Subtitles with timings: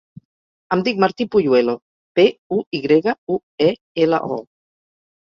[0.75, 1.77] Em dic Martí Puyuelo:
[2.21, 2.27] pe,
[2.59, 3.73] u, i grega, u, e,
[4.09, 4.45] ela, o.